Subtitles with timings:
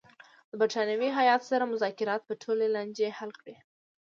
[0.49, 3.55] د برټانوي هیات سره مذاکرات به ټولې لانجې حل کړي.